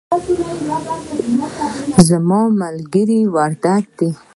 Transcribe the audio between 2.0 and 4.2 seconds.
زما ملګری وردګ دی